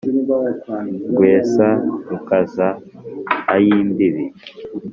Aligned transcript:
Rwesa 1.11 1.67
rukaza 2.09 2.67
ay’imbibi 3.53 4.25